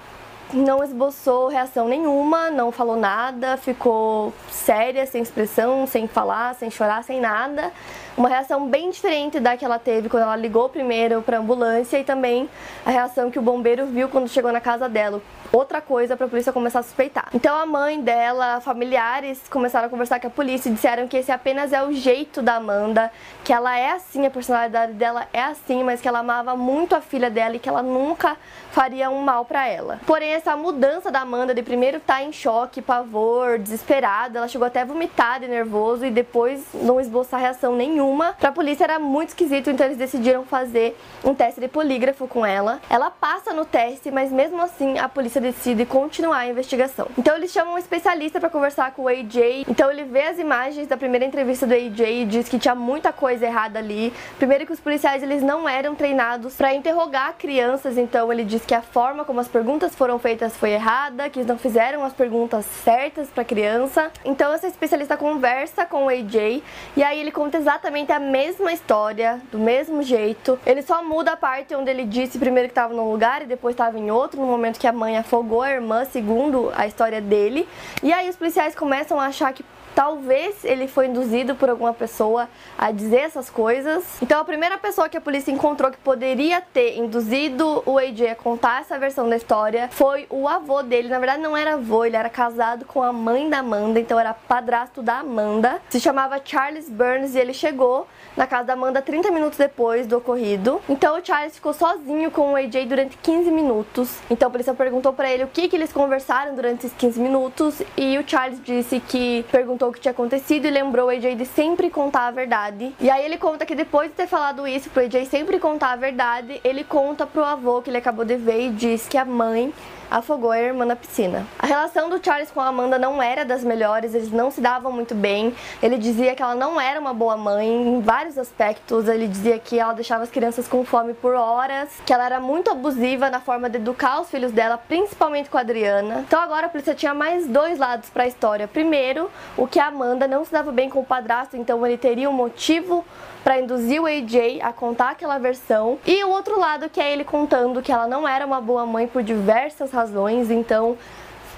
não 0.53 0.83
esboçou 0.83 1.47
reação 1.47 1.87
nenhuma, 1.87 2.49
não 2.49 2.71
falou 2.71 2.95
nada, 2.95 3.57
ficou 3.57 4.33
séria, 4.49 5.05
sem 5.05 5.21
expressão, 5.21 5.87
sem 5.87 6.07
falar, 6.07 6.55
sem 6.55 6.69
chorar, 6.69 7.03
sem 7.03 7.19
nada. 7.19 7.71
Uma 8.17 8.27
reação 8.27 8.67
bem 8.67 8.89
diferente 8.89 9.39
da 9.39 9.55
que 9.55 9.63
ela 9.63 9.79
teve 9.79 10.09
quando 10.09 10.23
ela 10.23 10.35
ligou 10.35 10.67
primeiro 10.67 11.21
para 11.21 11.37
a 11.37 11.39
ambulância 11.39 11.97
e 11.97 12.03
também 12.03 12.49
a 12.85 12.91
reação 12.91 13.31
que 13.31 13.39
o 13.39 13.41
bombeiro 13.41 13.85
viu 13.85 14.09
quando 14.09 14.27
chegou 14.27 14.51
na 14.51 14.59
casa 14.59 14.89
dela. 14.89 15.21
Outra 15.51 15.81
coisa 15.81 16.15
para 16.15 16.25
a 16.25 16.29
polícia 16.29 16.53
começar 16.53 16.79
a 16.79 16.83
suspeitar. 16.83 17.27
Então 17.33 17.57
a 17.57 17.65
mãe 17.65 18.01
dela, 18.01 18.61
familiares 18.61 19.41
começaram 19.49 19.87
a 19.87 19.89
conversar 19.89 20.19
com 20.19 20.27
a 20.27 20.29
polícia 20.29 20.69
e 20.69 20.73
disseram 20.73 21.07
que 21.07 21.17
esse 21.17 21.31
apenas 21.31 21.73
é 21.73 21.83
o 21.83 21.91
jeito 21.91 22.41
da 22.41 22.55
Amanda, 22.55 23.11
que 23.43 23.51
ela 23.51 23.77
é 23.77 23.91
assim, 23.91 24.25
a 24.25 24.29
personalidade 24.29 24.93
dela 24.93 25.27
é 25.33 25.41
assim, 25.41 25.83
mas 25.83 25.99
que 25.99 26.07
ela 26.07 26.19
amava 26.19 26.55
muito 26.55 26.95
a 26.95 27.01
filha 27.01 27.29
dela 27.29 27.55
e 27.55 27.59
que 27.59 27.67
ela 27.67 27.81
nunca 27.81 28.37
faria 28.71 29.09
um 29.09 29.21
mal 29.21 29.43
para 29.43 29.67
ela. 29.67 29.99
Porém, 30.05 30.31
essa 30.41 30.57
mudança 30.57 31.11
da 31.11 31.21
Amanda 31.21 31.53
de 31.53 31.61
primeiro 31.61 31.99
tá 31.99 32.23
em 32.23 32.31
choque, 32.31 32.81
pavor, 32.81 33.59
desesperada, 33.59 34.39
ela 34.39 34.47
chegou 34.47 34.65
até 34.65 34.81
a 34.81 34.85
vomitar 34.85 35.39
de 35.39 35.47
nervoso 35.47 36.03
e 36.03 36.09
depois 36.09 36.65
não 36.73 36.99
esboçar 36.99 37.39
reação 37.39 37.75
nenhuma. 37.75 38.33
Pra 38.39 38.51
polícia 38.51 38.85
era 38.85 38.97
muito 38.97 39.29
esquisito, 39.29 39.69
então 39.69 39.85
eles 39.85 39.99
decidiram 39.99 40.43
fazer 40.43 40.97
um 41.23 41.35
teste 41.35 41.61
de 41.61 41.67
polígrafo 41.67 42.27
com 42.27 42.43
ela. 42.43 42.81
Ela 42.89 43.11
passa 43.11 43.53
no 43.53 43.65
teste, 43.65 44.09
mas 44.09 44.31
mesmo 44.31 44.59
assim 44.59 44.97
a 44.97 45.07
polícia 45.07 45.39
decide 45.39 45.85
continuar 45.85 46.39
a 46.39 46.47
investigação. 46.47 47.07
Então 47.15 47.35
eles 47.35 47.51
chamam 47.51 47.75
um 47.75 47.77
especialista 47.77 48.39
para 48.39 48.49
conversar 48.49 48.93
com 48.93 49.03
o 49.03 49.07
AJ. 49.07 49.65
Então 49.69 49.91
ele 49.91 50.05
vê 50.05 50.23
as 50.23 50.39
imagens 50.39 50.87
da 50.87 50.97
primeira 50.97 51.23
entrevista 51.23 51.67
do 51.67 51.75
AJ 51.75 51.99
e 51.99 52.25
diz 52.25 52.49
que 52.49 52.57
tinha 52.57 52.73
muita 52.73 53.13
coisa 53.13 53.45
errada 53.45 53.77
ali. 53.77 54.11
Primeiro 54.39 54.65
que 54.65 54.73
os 54.73 54.79
policiais 54.79 55.21
eles 55.21 55.43
não 55.43 55.69
eram 55.69 55.93
treinados 55.93 56.55
para 56.55 56.73
interrogar 56.73 57.35
crianças, 57.37 57.95
então 57.95 58.33
ele 58.33 58.43
diz 58.43 58.65
que 58.65 58.73
a 58.73 58.81
forma 58.81 59.23
como 59.23 59.39
as 59.39 59.47
perguntas 59.47 59.93
foram 59.93 60.17
feitas 60.17 60.30
feitas 60.31 60.55
foi 60.55 60.71
errada, 60.71 61.29
que 61.29 61.39
eles 61.39 61.47
não 61.47 61.57
fizeram 61.57 62.05
as 62.05 62.13
perguntas 62.13 62.65
certas 62.85 63.27
para 63.27 63.41
a 63.41 63.45
criança. 63.45 64.09
Então 64.23 64.53
essa 64.53 64.65
especialista 64.65 65.17
conversa 65.17 65.85
com 65.85 66.05
o 66.05 66.09
AJ 66.09 66.63
e 66.95 67.03
aí 67.03 67.19
ele 67.19 67.33
conta 67.33 67.57
exatamente 67.57 68.13
a 68.13 68.19
mesma 68.19 68.71
história, 68.71 69.41
do 69.51 69.59
mesmo 69.59 70.01
jeito. 70.01 70.57
Ele 70.65 70.81
só 70.81 71.03
muda 71.03 71.33
a 71.33 71.37
parte 71.37 71.75
onde 71.75 71.89
ele 71.89 72.05
disse 72.05 72.39
primeiro 72.39 72.69
que 72.69 72.71
estava 72.71 72.93
num 72.93 73.11
lugar 73.11 73.41
e 73.41 73.45
depois 73.45 73.73
estava 73.73 73.99
em 73.99 74.09
outro, 74.09 74.39
no 74.39 74.47
momento 74.47 74.79
que 74.79 74.87
a 74.87 74.93
mãe 74.93 75.17
afogou 75.17 75.63
a 75.63 75.71
irmã, 75.71 76.05
segundo 76.05 76.71
a 76.77 76.87
história 76.87 77.19
dele. 77.19 77.67
E 78.01 78.13
aí 78.13 78.29
os 78.29 78.37
policiais 78.37 78.73
começam 78.73 79.19
a 79.19 79.25
achar 79.25 79.51
que 79.51 79.65
Talvez 79.95 80.63
ele 80.63 80.87
foi 80.87 81.07
induzido 81.07 81.55
por 81.55 81.69
alguma 81.69 81.93
pessoa 81.93 82.49
a 82.77 82.91
dizer 82.91 83.21
essas 83.21 83.49
coisas. 83.49 84.03
Então, 84.21 84.39
a 84.39 84.45
primeira 84.45 84.77
pessoa 84.77 85.09
que 85.09 85.17
a 85.17 85.21
polícia 85.21 85.51
encontrou 85.51 85.91
que 85.91 85.97
poderia 85.97 86.61
ter 86.61 86.97
induzido 86.97 87.83
o 87.85 87.97
AJ 87.97 88.31
a 88.31 88.35
contar 88.35 88.81
essa 88.81 88.97
versão 88.97 89.27
da 89.27 89.35
história 89.35 89.89
foi 89.91 90.25
o 90.29 90.47
avô 90.47 90.81
dele. 90.81 91.09
Na 91.09 91.19
verdade, 91.19 91.41
não 91.41 91.55
era 91.55 91.73
avô, 91.73 92.05
ele 92.05 92.15
era 92.15 92.29
casado 92.29 92.85
com 92.85 93.01
a 93.01 93.11
mãe 93.11 93.49
da 93.49 93.59
Amanda, 93.59 93.99
então 93.99 94.19
era 94.19 94.33
padrasto 94.33 95.01
da 95.01 95.19
Amanda. 95.19 95.81
Se 95.89 95.99
chamava 95.99 96.41
Charles 96.43 96.89
Burns 96.89 97.35
e 97.35 97.39
ele 97.39 97.53
chegou 97.53 98.07
na 98.35 98.47
casa 98.47 98.65
da 98.65 98.73
Amanda 98.73 99.01
30 99.01 99.31
minutos 99.31 99.57
depois 99.57 100.07
do 100.07 100.17
ocorrido. 100.17 100.81
Então, 100.87 101.17
o 101.19 101.25
Charles 101.25 101.55
ficou 101.55 101.73
sozinho 101.73 102.31
com 102.31 102.53
o 102.53 102.55
AJ 102.55 102.85
durante 102.87 103.17
15 103.17 103.51
minutos. 103.51 104.19
Então, 104.29 104.47
a 104.47 104.51
polícia 104.51 104.73
perguntou 104.73 105.13
para 105.13 105.29
ele 105.29 105.43
o 105.43 105.47
que, 105.47 105.67
que 105.67 105.75
eles 105.75 105.91
conversaram 105.91 106.55
durante 106.55 106.85
esses 106.85 106.97
15 106.97 107.19
minutos 107.19 107.81
e 107.97 108.17
o 108.17 108.23
Charles 108.27 108.59
disse 108.63 108.99
que 108.99 109.45
perguntou 109.51 109.80
contou 109.81 109.89
o 109.89 109.93
que 109.93 109.99
tinha 109.99 110.11
acontecido 110.11 110.67
e 110.67 110.69
lembrou 110.69 111.07
o 111.07 111.09
AJ 111.09 111.35
de 111.35 111.45
sempre 111.45 111.89
contar 111.89 112.27
a 112.27 112.31
verdade. 112.31 112.93
E 112.99 113.09
aí 113.09 113.25
ele 113.25 113.37
conta 113.37 113.65
que 113.65 113.73
depois 113.73 114.09
de 114.09 114.15
ter 114.15 114.27
falado 114.27 114.67
isso 114.67 114.91
pro 114.91 115.01
AJ 115.01 115.25
sempre 115.25 115.57
contar 115.57 115.93
a 115.93 115.95
verdade, 115.95 116.61
ele 116.63 116.83
conta 116.83 117.25
pro 117.25 117.43
avô 117.43 117.81
que 117.81 117.89
ele 117.89 117.97
acabou 117.97 118.23
de 118.23 118.35
ver 118.35 118.67
e 118.67 118.69
diz 118.69 119.07
que 119.07 119.17
a 119.17 119.25
mãe 119.25 119.73
afogou 120.11 120.51
a 120.51 120.59
irmã 120.59 120.83
na 120.83 120.95
piscina. 120.95 121.47
A 121.57 121.65
relação 121.65 122.09
do 122.09 122.23
Charles 122.23 122.51
com 122.51 122.59
a 122.59 122.67
Amanda 122.67 122.99
não 122.99 123.23
era 123.23 123.45
das 123.45 123.63
melhores, 123.63 124.13
eles 124.13 124.29
não 124.29 124.51
se 124.51 124.59
davam 124.59 124.91
muito 124.91 125.15
bem. 125.15 125.55
Ele 125.81 125.97
dizia 125.97 126.35
que 126.35 126.43
ela 126.43 126.53
não 126.53 126.79
era 126.79 126.99
uma 126.99 127.13
boa 127.13 127.37
mãe 127.37 127.65
em 127.65 128.01
vários 128.01 128.37
aspectos. 128.37 129.07
Ele 129.07 129.25
dizia 129.25 129.57
que 129.57 129.79
ela 129.79 129.93
deixava 129.93 130.23
as 130.23 130.29
crianças 130.29 130.67
com 130.67 130.83
fome 130.83 131.13
por 131.13 131.33
horas, 131.33 131.89
que 132.05 132.11
ela 132.11 132.25
era 132.25 132.41
muito 132.41 132.69
abusiva 132.69 133.29
na 133.29 133.39
forma 133.39 133.69
de 133.69 133.77
educar 133.77 134.19
os 134.19 134.29
filhos 134.29 134.51
dela, 134.51 134.77
principalmente 134.77 135.49
com 135.49 135.57
a 135.57 135.61
Adriana. 135.61 136.25
Então 136.27 136.41
agora 136.41 136.65
a 136.65 136.69
polícia 136.69 136.93
tinha 136.93 137.13
mais 137.13 137.47
dois 137.47 137.79
lados 137.79 138.09
para 138.09 138.23
a 138.23 138.27
história. 138.27 138.67
Primeiro, 138.67 139.31
o 139.55 139.65
que 139.71 139.79
a 139.79 139.87
Amanda 139.87 140.27
não 140.27 140.43
se 140.43 140.51
dava 140.51 140.71
bem 140.71 140.89
com 140.89 140.99
o 140.99 141.05
padrasto, 141.05 141.55
então 141.55 141.85
ele 141.87 141.97
teria 141.97 142.29
um 142.29 142.33
motivo 142.33 143.05
para 143.41 143.59
induzir 143.59 144.01
o 144.01 144.05
AJ 144.05 144.59
a 144.61 144.73
contar 144.73 145.11
aquela 145.11 145.39
versão. 145.39 145.97
E 146.05 146.23
o 146.25 146.29
outro 146.29 146.59
lado 146.59 146.89
que 146.89 146.99
é 146.99 147.11
ele 147.11 147.23
contando 147.23 147.81
que 147.81 147.91
ela 147.91 148.05
não 148.05 148.27
era 148.27 148.45
uma 148.45 148.59
boa 148.59 148.85
mãe 148.85 149.07
por 149.07 149.23
diversas 149.23 149.89
razões, 149.91 150.51
então 150.51 150.97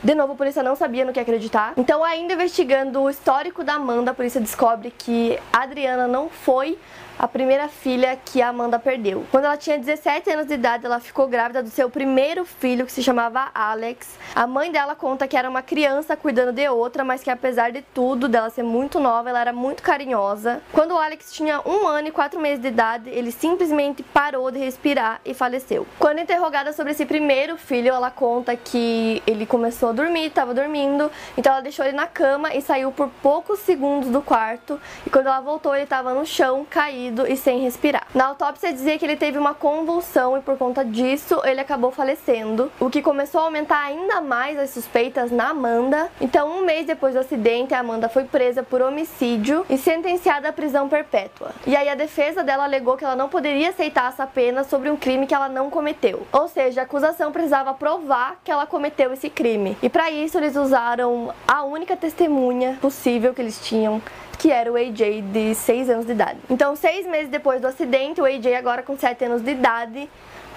de 0.03 0.13
novo, 0.13 0.34
a 0.34 0.36
polícia 0.36 0.62
não 0.62 0.75
sabia 0.75 1.05
no 1.05 1.13
que 1.13 1.20
acreditar. 1.20 1.72
Então, 1.77 2.03
ainda 2.03 2.34
investigando 2.34 3.01
o 3.01 3.10
histórico 3.10 3.63
da 3.63 3.75
Amanda, 3.75 4.12
a 4.12 4.13
polícia 4.13 4.41
descobre 4.41 4.91
que 4.91 5.39
a 5.51 5.63
Adriana 5.63 6.10
não 6.10 6.27
foi 6.27 6.77
a 7.17 7.27
primeira 7.27 7.67
filha 7.67 8.17
que 8.17 8.41
a 8.41 8.50
Amanda 8.50 8.79
perdeu. 8.79 9.25
Quando 9.32 9.46
ela 9.46 9.58
tinha 9.58 9.77
17 9.77 10.29
anos 10.32 10.48
de 10.48 10.55
idade, 10.55 10.86
ela 10.86 11.00
ficou 11.00 11.27
grávida 11.27 11.62
do 11.62 11.70
seu 11.70 11.89
primeiro 11.89 12.43
filho, 12.43 12.86
que 12.86 12.91
se 12.91 13.03
chamava 13.03 13.50
Alex. 13.53 14.17
A 14.36 14.48
mãe 14.48 14.72
dela 14.72 14.96
conta 14.96 15.27
que 15.27 15.38
era 15.38 15.50
uma 15.50 15.62
criança 15.62 16.17
cuidando 16.17 16.51
de 16.51 16.67
outra, 16.67 17.03
mas 17.03 17.24
que 17.24 17.29
apesar 17.29 17.72
de 17.72 17.82
tudo, 17.82 18.27
dela 18.27 18.50
ser 18.50 18.63
muito 18.63 19.00
nova, 19.00 19.29
ela 19.29 19.39
era 19.39 19.53
muito 19.53 19.84
carinhosa. 19.84 20.62
Quando 20.72 20.93
o 20.93 20.98
Alex 20.98 21.32
tinha 21.32 21.62
um 21.65 21.88
ano 21.88 22.08
e 22.08 22.12
quatro 22.12 22.39
meses 22.39 22.62
de 22.62 22.67
idade, 22.67 23.10
ele 23.10 23.32
simplesmente 23.32 24.03
parou 24.03 24.50
de 24.51 24.60
respirar 24.60 25.22
e 25.24 25.34
faleceu. 25.34 25.86
Quando 26.00 26.20
interrogada 26.20 26.74
sobre 26.74 26.91
esse 26.93 27.05
primeiro 27.05 27.58
filho, 27.58 27.93
ela 27.93 28.12
conta 28.12 28.55
que 28.55 29.22
ele 29.25 29.46
começou 29.46 29.89
a 29.89 29.91
dormir, 29.91 30.27
estava 30.27 30.53
dormindo, 30.53 31.12
então 31.38 31.53
ela 31.53 31.62
deixou 31.62 31.86
ele 31.86 31.96
na 31.96 32.08
cama 32.08 32.53
e 32.53 32.62
saiu 32.62 32.91
por 32.91 33.10
poucos 33.22 33.60
segundos 33.60 34.10
do 34.10 34.22
quarto. 34.22 34.79
E 35.05 35.10
quando 35.10 35.27
ela 35.27 35.41
voltou, 35.41 35.74
ele 35.74 35.84
estava 35.84 36.13
no 36.13 36.25
chão, 36.25 36.65
caído 36.70 37.12
e 37.27 37.38
sem 37.38 37.60
respirar. 37.62 38.08
Na 38.13 38.25
autópsia 38.25 38.74
dizia 38.74 38.98
que 38.98 39.05
ele 39.05 39.15
teve 39.15 39.38
uma 39.38 39.53
convulsão 39.53 40.38
e 40.38 40.41
por 40.41 40.58
conta 40.58 40.84
disso 40.84 41.39
ele 41.46 41.62
acabou 41.62 41.91
falecendo, 41.91 42.72
o 42.79 42.89
que 42.89 43.01
começou 43.01 43.41
a 43.41 43.43
aumentar 43.46 43.79
ainda 43.79 44.20
mais 44.22 44.58
as 44.58 44.72
suspeitas 44.72 45.32
na 45.32 45.50
Amanda. 45.50 46.10
Então, 46.20 46.58
um 46.58 46.65
mês 46.65 46.86
depois 46.86 47.13
do 47.13 47.20
acidente, 47.20 47.74
a 47.74 47.79
Amanda 47.79 48.10
foi 48.10 48.24
presa 48.24 48.63
por 48.63 48.82
homicídio 48.82 49.65
e 49.70 49.77
sentenciada 49.77 50.50
à 50.50 50.53
prisão 50.53 50.89
perpétua. 50.89 51.51
E 51.67 51.75
aí 51.75 51.88
a 51.89 51.96
defesa 51.96 52.43
dela 52.43 52.63
alegou 52.63 52.98
que 52.98 53.05
ela 53.05 53.15
não 53.15 53.29
poderia 53.29 53.70
aceitar 53.70 54.10
essa 54.10 54.25
pena 54.25 54.63
sobre 54.63 54.89
um 54.89 54.98
crime 54.98 55.27
que 55.27 55.36
ela 55.36 55.50
não 55.50 55.70
cometeu. 55.70 56.25
Ou 56.32 56.48
seja, 56.48 56.82
a 56.82 56.84
acusação 56.84 57.32
precisava 57.32 57.74
provar 57.74 58.39
que 58.43 58.51
ela 58.51 58.65
cometeu 58.65 59.13
esse 59.13 59.29
crime. 59.29 59.77
E 59.82 59.89
para 59.89 60.10
isso 60.10 60.38
eles 60.38 60.55
usaram 60.55 61.34
a 61.48 61.63
única 61.63 61.96
testemunha 61.96 62.77
possível 62.82 63.34
que 63.34 63.41
eles 63.41 63.60
tinham 63.65 64.01
que 64.37 64.51
era 64.51 64.71
o 64.71 64.75
AJ 64.75 65.21
de 65.31 65.55
6 65.55 65.89
anos 65.89 66.05
de 66.05 66.11
idade. 66.11 66.39
Então, 66.49 66.75
seis 66.75 67.05
meses 67.05 67.29
depois 67.29 67.61
do 67.61 67.67
acidente, 67.67 68.21
o 68.21 68.25
AJ, 68.25 68.55
agora 68.55 68.83
com 68.83 68.97
7 68.97 69.25
anos 69.25 69.41
de 69.41 69.51
idade, 69.51 70.09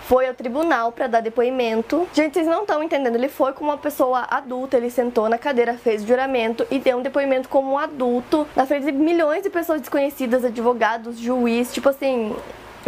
foi 0.06 0.28
ao 0.28 0.35
tribunal 0.35 0.92
para 0.92 1.09
dar 1.09 1.21
depoimento. 1.21 2.09
Gente, 2.14 2.35
vocês 2.35 2.47
não 2.47 2.62
estão 2.62 2.83
entendendo. 2.83 3.16
Ele 3.16 3.28
foi 3.28 3.52
como 3.52 3.71
uma 3.71 3.76
pessoa 3.76 4.25
adulta, 4.30 4.76
ele 4.76 4.88
sentou 4.88 5.28
na 5.28 5.37
cadeira, 5.37 5.75
fez 5.75 6.04
o 6.04 6.06
juramento 6.06 6.64
e 6.71 6.78
deu 6.78 6.99
um 6.99 7.02
depoimento 7.02 7.49
como 7.49 7.73
um 7.73 7.78
adulto 7.78 8.47
na 8.54 8.64
frente 8.64 8.87
de 8.87 8.92
milhões 8.92 9.42
de 9.42 9.50
pessoas 9.50 9.80
desconhecidas, 9.80 10.45
advogados, 10.45 11.18
juiz, 11.18 11.73
tipo 11.73 11.88
assim, 11.88 12.35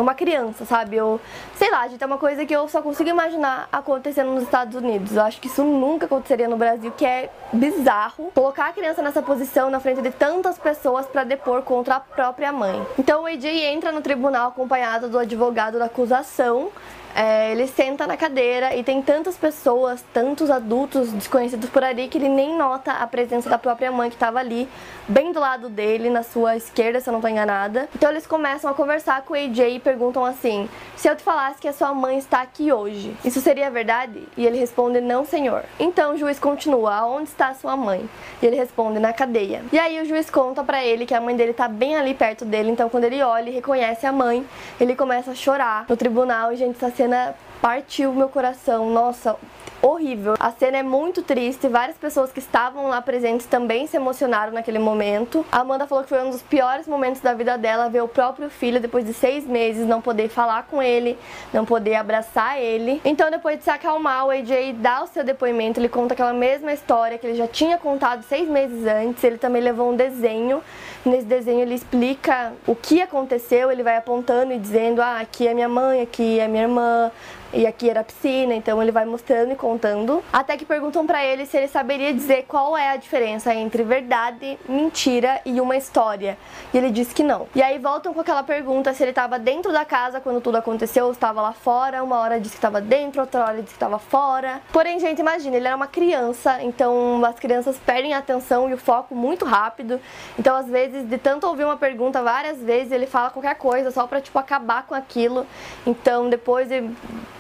uma 0.03 0.15
criança, 0.15 0.65
sabe? 0.65 0.97
Eu, 0.97 1.21
sei 1.57 1.71
lá, 1.71 1.87
gente, 1.89 2.03
é 2.03 2.07
uma 2.07 2.19
coisa 2.19 2.45
que 2.45 2.55
eu 2.55 2.69
só 2.69 2.81
consigo 2.83 3.09
imaginar 3.09 3.69
acontecendo 3.73 4.31
nos 4.33 4.45
Estados 4.45 4.75
Unidos. 4.75 5.17
Eu 5.17 5.23
acho 5.23 5.41
que 5.41 5.47
isso 5.47 5.65
nunca 5.65 6.07
aconteceria 6.07 6.49
no 6.49 6.57
Brasil, 6.57 6.93
que 6.97 7.05
é 7.05 7.31
bizarro 7.53 8.31
colocar 8.35 8.67
a 8.67 8.73
criança 8.73 9.03
nessa 9.03 9.23
posição 9.23 9.71
na 9.71 9.81
frente 9.81 10.03
de 10.03 10.11
tantas 10.11 10.59
pessoas 10.59 11.07
para 11.07 11.25
depor 11.25 11.63
contra 11.63 11.97
a 11.97 12.01
própria 12.01 12.53
mãe. 12.53 12.87
Então 12.99 13.23
o 13.23 13.27
AJ 13.27 13.45
entra 13.45 13.93
no 13.93 14.01
tribunal 14.01 14.49
acompanhado 14.49 15.09
do 15.09 15.19
advogado 15.19 15.79
da 15.79 15.87
acusação 15.87 16.71
é, 17.19 17.51
ele 17.51 17.67
senta 17.67 18.07
na 18.07 18.17
cadeira 18.17 18.77
e 18.77 18.85
tem 18.85 19.03
tantas 19.03 19.37
pessoas, 19.37 20.05
tantos 20.15 20.53
adultos 20.53 21.11
desconhecidos 21.11 21.69
por 21.69 21.83
ali 21.83 22.07
que 22.07 22.17
ele 22.17 22.29
nem 22.29 22.57
nota 22.57 22.93
a 22.93 23.05
presença 23.09 23.51
da 23.51 23.59
própria 23.59 23.91
mãe 23.91 24.09
que 24.09 24.15
estava 24.15 24.39
ali, 24.39 24.69
bem 25.09 25.33
do 25.33 25.41
lado 25.41 25.69
dele, 25.69 26.11
na 26.11 26.23
sua 26.23 26.57
esquerda, 26.57 27.01
se 27.01 27.09
eu 27.09 27.13
não 27.13 27.19
estou 27.19 27.29
enganada. 27.29 27.89
Então 27.93 28.09
eles 28.09 28.25
começam 28.25 28.71
a 28.71 28.75
conversar 28.75 29.23
com 29.23 29.35
o 29.35 29.37
AJ 29.37 29.59
e 29.75 29.81
perguntam 29.81 30.25
assim: 30.25 30.69
Se 30.97 31.09
eu 31.09 31.17
te 31.17 31.25
falasse 31.25 31.61
que 31.61 31.67
a 31.67 31.73
sua 31.73 31.93
mãe 31.93 32.19
está 32.19 32.41
aqui 32.41 32.73
hoje, 32.73 33.13
isso 33.25 33.41
seria 33.41 33.69
verdade? 33.69 34.23
E 34.37 34.47
ele 34.47 34.57
responde: 34.57 35.01
Não, 35.01 35.25
senhor. 35.25 35.65
Então 35.81 36.15
o 36.15 36.17
juiz 36.17 36.39
continua: 36.39 37.05
Onde 37.05 37.31
está 37.31 37.49
a 37.49 37.55
sua 37.55 37.77
mãe? 37.77 38.09
E 38.41 38.47
ele 38.47 38.55
responde: 38.55 39.01
Na 39.01 39.13
cadeia. 39.13 39.65
E 39.73 39.79
aí 39.79 40.01
o 40.01 40.05
juiz 40.05 40.31
conta 40.31 40.63
para 40.63 40.85
ele 40.85 41.05
que 41.05 41.15
a 41.15 41.21
mãe 41.21 41.35
dele 41.35 41.51
está 41.51 41.67
bem 41.67 41.97
ali 41.97 42.15
perto 42.15 42.45
dele, 42.45 42.71
então 42.71 42.89
quando 42.89 43.03
ele 43.03 43.21
olha 43.25 43.51
e 43.51 43.53
reconhece 43.53 44.07
a 44.07 44.13
mãe, 44.13 44.47
ele 44.79 44.95
começa 44.95 45.33
a 45.33 45.35
chorar 45.35 45.85
no 45.89 45.97
tribunal 45.97 46.53
e 46.53 46.57
gente 46.57 46.75
está 46.75 46.89
sendo 46.93 47.08
cena 47.09 47.35
partiu 47.61 48.13
meu 48.13 48.29
coração. 48.29 48.91
Nossa, 48.91 49.37
horrível. 49.81 50.35
A 50.39 50.51
cena 50.51 50.79
é 50.79 50.83
muito 50.83 51.23
triste, 51.23 51.69
várias 51.69 51.97
pessoas 51.97 52.33
que 52.33 52.39
estavam 52.39 52.89
lá 52.89 53.01
presentes 53.01 53.47
também 53.47 53.87
se 53.87 53.97
emocionaram 53.97 54.53
naquele 54.53 54.79
momento. 54.79 55.45
A 55.51 55.61
Amanda 55.61 55.87
falou 55.87 56.05
que 56.05 56.11
foi 56.11 56.23
um 56.23 56.31
dos 56.31 56.43
piores 56.43 56.87
momentos 56.87 57.21
da 57.21 57.35
vida 57.35 57.57
dela 57.57 57.89
ver 57.89 58.03
o 58.03 58.09
próprio 58.09 58.51
filho 58.51 58.81
depois 58.81 59.05
de 59.05 59.15
seis 59.15 59.47
meses 59.47 59.87
não 59.87 60.01
poder 60.01 60.29
falar 60.29 60.65
com 60.65 60.83
ele, 60.83 61.19
não 61.53 61.65
poder 61.65 61.95
abraçar 61.95 62.61
ele. 62.61 63.01
Então, 63.05 63.31
depois 63.31 63.59
de 63.59 63.65
se 63.65 63.71
acalmar, 63.71 64.27
o 64.27 64.31
AJ 64.31 64.75
dá 64.75 65.03
o 65.03 65.07
seu 65.07 65.25
depoimento, 65.25 65.79
ele 65.81 65.89
conta 65.89 66.15
aquela 66.15 66.33
mesma 66.33 66.73
história 66.73 67.19
que 67.19 67.27
ele 67.27 67.37
já 67.37 67.47
tinha 67.47 67.79
contado 67.79 68.23
seis 68.25 68.49
meses 68.49 68.85
antes. 68.87 69.23
Ele 69.23 69.39
também 69.39 69.63
levou 69.63 69.91
um 69.91 69.97
desenho. 69.97 70.63
Nesse 71.05 71.27
desenho 71.27 71.61
ele 71.61 71.75
explica 71.75 72.53
o 72.67 72.75
que 72.75 73.01
aconteceu, 73.01 73.71
ele 73.71 73.83
vai 73.83 73.97
apontando 73.97 74.53
e 74.53 74.59
dizendo: 74.59 75.01
"Ah, 75.01 75.21
aqui 75.21 75.47
é 75.47 75.55
minha 75.55 75.69
mãe, 75.69 76.03
aqui 76.03 76.41
é 76.41 76.49
minha 76.49 76.65
irmã, 76.65 77.11
e 77.53 77.67
aqui 77.67 77.89
era 77.89 78.05
piscina, 78.05 78.55
então 78.55 78.83
ele 78.83 78.93
vai 78.93 79.05
mostrando 79.05 79.53
e 79.53 79.57
contando. 79.57 80.23
Até 80.33 80.57
que 80.57 80.65
perguntam 80.65 81.07
para 81.07 81.25
ele 81.25 81.47
se 81.47 81.57
ele 81.57 81.69
saberia 81.69 82.13
dizer 82.13 82.45
qual 82.47 82.77
é 82.77 82.91
a 82.91 82.97
diferença 82.97 83.55
entre 83.55 83.83
verdade, 83.83 84.59
mentira 84.69 85.41
e 85.45 85.61
uma 85.61 85.77
história. 85.77 86.37
E 86.73 86.79
ele 86.79 86.91
diz 86.91 87.13
que 87.13 87.23
não. 87.23 87.47
E 87.55 87.63
aí 87.63 87.79
voltam 87.79 88.13
com 88.13 88.21
aquela 88.21 88.43
pergunta 88.43 88.93
se 88.93 89.03
ele 89.03 89.11
estava 89.11 89.39
dentro 89.39 89.73
da 89.73 89.85
casa 89.85 90.21
quando 90.21 90.41
tudo 90.41 90.57
aconteceu 90.57 91.07
ou 91.07 91.13
estava 91.13 91.41
lá 91.41 91.53
fora. 91.53 92.03
Uma 92.05 92.19
hora 92.19 92.39
diz 92.39 92.51
que 92.51 92.59
estava 92.59 92.81
dentro, 92.81 93.21
outra 93.21 93.45
hora 93.45 93.57
diz 93.57 93.67
que 93.67 93.73
estava 93.73 93.99
fora. 93.99 94.61
Porém, 94.73 95.01
gente, 95.01 95.21
imagina, 95.21 95.57
ele 95.57 95.67
era 95.67 95.77
uma 95.77 95.87
criança, 95.87 96.63
então 96.63 97.25
as 97.25 97.39
crianças 97.39 97.79
perdem 97.79 98.13
a 98.13 98.19
atenção 98.19 98.69
e 98.69 98.75
o 98.75 98.79
foco 98.79 99.15
muito 99.15 99.45
rápido. 99.45 100.01
Então, 100.39 100.55
às 100.55 100.67
vezes, 100.67 101.09
de 101.09 101.19
tanto 101.19 101.47
ouvir 101.47 101.65
uma 101.65 101.77
pergunta 101.77 102.23
várias 102.23 102.59
vezes, 102.59 102.93
ele 102.93 103.07
fala 103.07 103.31
qualquer 103.31 103.55
coisa 103.55 103.91
só 103.91 104.07
para 104.07 104.21
tipo 104.21 104.39
acabar 104.39 104.87
com 104.87 104.95
aquilo. 104.95 105.47
Então, 105.87 106.29
depois 106.29 106.69
de 106.69 106.91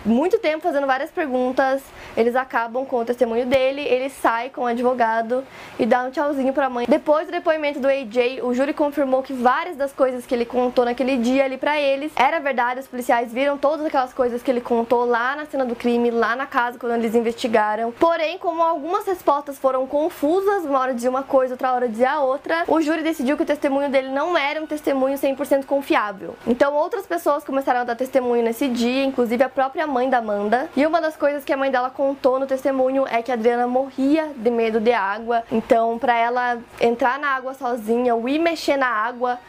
muito 0.08 0.38
tempo 0.38 0.62
fazendo 0.62 0.86
várias 0.86 1.10
perguntas, 1.10 1.82
eles 2.16 2.34
acabam 2.34 2.84
com 2.84 3.00
o 3.00 3.04
testemunho 3.04 3.46
dele, 3.46 3.82
ele 3.82 4.08
sai 4.08 4.50
com 4.50 4.62
o 4.62 4.66
advogado 4.66 5.44
e 5.78 5.86
dá 5.86 6.02
um 6.02 6.10
tchauzinho 6.10 6.52
pra 6.52 6.68
mãe. 6.68 6.86
Depois 6.88 7.26
do 7.26 7.32
depoimento 7.32 7.78
do 7.78 7.88
AJ, 7.88 8.42
o 8.42 8.54
júri 8.54 8.72
confirmou 8.72 9.22
que 9.22 9.32
várias 9.32 9.76
das 9.76 9.92
coisas 9.92 10.26
que 10.26 10.34
ele 10.34 10.44
contou 10.44 10.84
naquele 10.84 11.16
dia 11.16 11.44
ali 11.44 11.58
para 11.58 11.78
eles 11.80 12.12
era 12.16 12.40
verdade, 12.40 12.80
os 12.80 12.86
policiais 12.86 13.32
viram 13.32 13.58
todas 13.58 13.84
aquelas 13.84 14.12
coisas 14.12 14.42
que 14.42 14.50
ele 14.50 14.60
contou 14.60 15.04
lá 15.04 15.36
na 15.36 15.46
cena 15.46 15.64
do 15.64 15.76
crime, 15.76 16.10
lá 16.10 16.34
na 16.34 16.46
casa 16.46 16.78
quando 16.78 16.94
eles 16.94 17.14
investigaram. 17.14 17.92
Porém, 17.92 18.38
como 18.38 18.62
algumas 18.62 19.06
respostas 19.06 19.58
foram 19.58 19.86
confusas, 19.86 20.64
uma 20.64 20.78
hora 20.78 20.94
dizia 20.94 21.10
uma 21.10 21.22
coisa, 21.22 21.54
outra 21.54 21.72
hora 21.72 21.88
dizia 21.88 22.12
a 22.12 22.20
outra, 22.20 22.64
o 22.66 22.80
júri 22.80 23.02
decidiu 23.02 23.36
que 23.36 23.42
o 23.42 23.46
testemunho 23.46 23.90
dele 23.90 24.08
não 24.08 24.36
era 24.36 24.62
um 24.62 24.66
testemunho 24.66 25.16
100% 25.16 25.66
confiável. 25.66 26.34
Então, 26.46 26.74
outras 26.74 27.06
pessoas 27.06 27.44
começaram 27.44 27.80
a 27.80 27.84
dar 27.84 27.96
testemunho 27.96 28.42
nesse 28.42 28.68
dia, 28.68 29.04
inclusive 29.04 29.42
a 29.42 29.48
própria 29.48 29.86
mãe 29.86 29.97
mãe 29.98 30.08
da 30.08 30.18
Amanda. 30.18 30.68
E 30.76 30.86
uma 30.86 31.00
das 31.00 31.16
coisas 31.16 31.44
que 31.44 31.52
a 31.52 31.56
mãe 31.56 31.72
dela 31.72 31.90
contou 31.90 32.38
no 32.38 32.46
testemunho 32.46 33.04
é 33.08 33.20
que 33.20 33.32
a 33.32 33.34
Adriana 33.34 33.66
morria 33.66 34.30
de 34.36 34.48
medo 34.48 34.78
de 34.78 34.92
água. 34.92 35.42
Então, 35.50 35.98
para 35.98 36.16
ela 36.16 36.58
entrar 36.80 37.18
na 37.18 37.30
água 37.34 37.52
sozinha 37.52 38.14
ou 38.14 38.28
ir 38.28 38.38
mexer 38.38 38.76
na 38.76 38.86
água, 38.86 39.40